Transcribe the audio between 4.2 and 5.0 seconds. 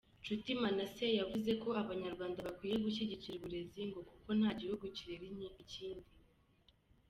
nta gihugu